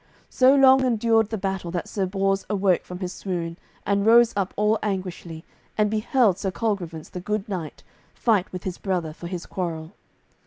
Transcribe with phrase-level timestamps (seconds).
[0.31, 4.51] So long endured the battle that Sir Bors awoke from his swoon, and rose up
[4.57, 5.45] all anguishly,
[5.77, 7.83] and beheld Sir Colgrevance, the good knight,
[8.15, 9.93] fight with his brother for his quarrel.